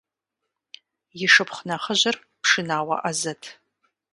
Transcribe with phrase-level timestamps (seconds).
[1.25, 3.43] И шыпхъу нэхъыжьыр пшынауэ Ӏэзэт.